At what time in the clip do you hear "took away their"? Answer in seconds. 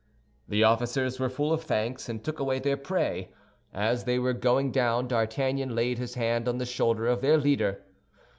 2.23-2.75